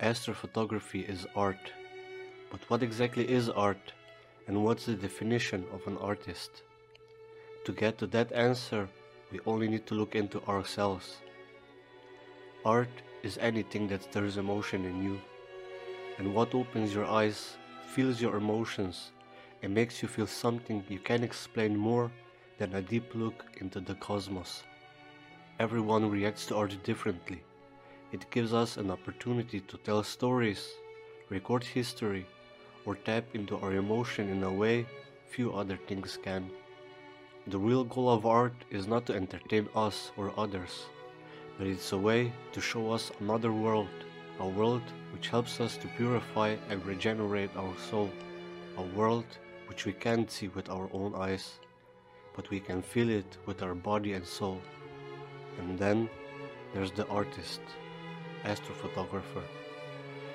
[0.00, 1.72] Astrophotography is art.
[2.52, 3.92] But what exactly is art?
[4.46, 6.62] And what's the definition of an artist?
[7.64, 8.88] To get to that answer,
[9.32, 11.16] we only need to look into ourselves.
[12.64, 15.20] Art is anything that stirs emotion in you.
[16.18, 17.56] And what opens your eyes,
[17.88, 19.10] feels your emotions,
[19.62, 22.12] and makes you feel something you can't explain more
[22.58, 24.62] than a deep look into the cosmos.
[25.58, 27.42] Everyone reacts to art differently.
[28.10, 30.66] It gives us an opportunity to tell stories,
[31.28, 32.26] record history,
[32.86, 34.86] or tap into our emotion in a way
[35.28, 36.50] few other things can.
[37.48, 40.86] The real goal of art is not to entertain us or others,
[41.58, 43.88] but it's a way to show us another world,
[44.40, 48.10] a world which helps us to purify and regenerate our soul,
[48.78, 49.26] a world
[49.66, 51.60] which we can't see with our own eyes,
[52.34, 54.62] but we can feel it with our body and soul.
[55.58, 56.08] And then
[56.72, 57.60] there's the artist,
[58.44, 59.44] astrophotographer,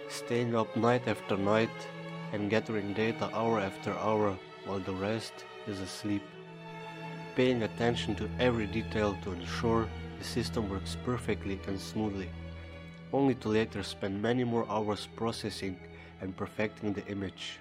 [0.10, 1.88] staying up night after night
[2.32, 5.34] and gathering data hour after hour while the rest
[5.68, 6.24] is asleep,
[7.36, 9.88] paying attention to every detail to ensure
[10.20, 12.30] the system works perfectly and smoothly,
[13.12, 15.78] only to later spend many more hours processing
[16.22, 17.60] and perfecting the image.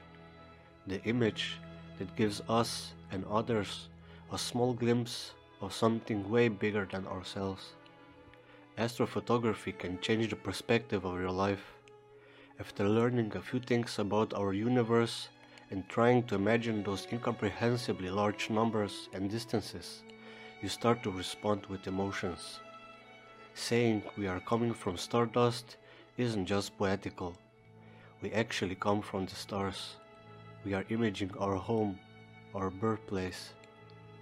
[0.86, 1.58] The image
[1.98, 3.88] that gives us and others
[4.32, 7.74] a small glimpse of something way bigger than ourselves.
[8.82, 11.74] Astrophotography can change the perspective of your life.
[12.58, 15.28] After learning a few things about our universe
[15.70, 20.02] and trying to imagine those incomprehensibly large numbers and distances,
[20.60, 22.58] you start to respond with emotions.
[23.54, 25.76] Saying we are coming from stardust
[26.16, 27.36] isn't just poetical.
[28.20, 29.94] We actually come from the stars.
[30.64, 32.00] We are imaging our home,
[32.52, 33.54] our birthplace.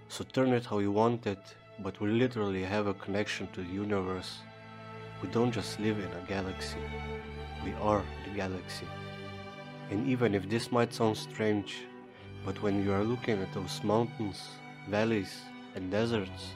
[0.07, 3.73] So turn it how you want it, but we literally have a connection to the
[3.73, 4.41] universe.
[5.21, 6.79] We don't just live in a galaxy,
[7.63, 8.87] we are the galaxy.
[9.89, 11.83] And even if this might sound strange,
[12.45, 14.41] but when you are looking at those mountains,
[14.87, 15.41] valleys,
[15.75, 16.55] and deserts,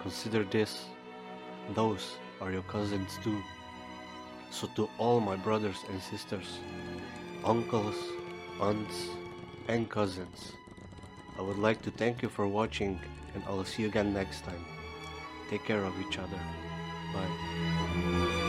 [0.00, 0.86] consider this
[1.74, 3.42] those are your cousins too.
[4.50, 6.58] So, to all my brothers and sisters,
[7.44, 7.96] uncles,
[8.60, 9.08] aunts,
[9.68, 10.52] and cousins,
[11.38, 13.00] I would like to thank you for watching
[13.34, 14.64] and I'll see you again next time.
[15.50, 16.38] Take care of each other.
[17.14, 18.43] Bye.